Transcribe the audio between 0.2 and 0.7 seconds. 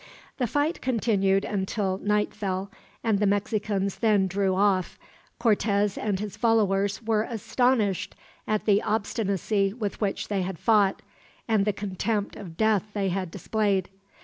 The